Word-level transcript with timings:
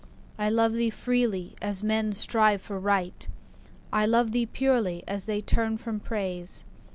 I 0.39 0.49
love 0.49 0.73
thee 0.73 0.89
freely, 0.89 1.53
as 1.61 1.83
men 1.83 2.11
strive 2.13 2.59
for 2.63 2.79
Right; 2.79 3.27
I 3.93 4.07
love 4.07 4.31
thee 4.31 4.47
purely, 4.47 5.03
as 5.07 5.27
they 5.27 5.41
turn 5.41 5.77
from 5.77 5.99
Praise. 5.99 6.65